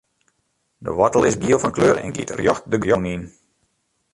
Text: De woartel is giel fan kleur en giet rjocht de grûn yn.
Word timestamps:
De 0.85 0.91
woartel 0.97 1.27
is 1.29 1.37
giel 1.41 1.59
fan 1.61 1.75
kleur 1.77 1.97
en 2.03 2.13
giet 2.15 2.33
rjocht 2.39 2.65
de 2.71 2.77
grûn 2.83 3.05
yn. 3.15 3.23